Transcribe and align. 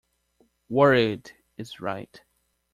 Worried 0.67 1.31
is 1.59 1.79
right. 1.79 2.23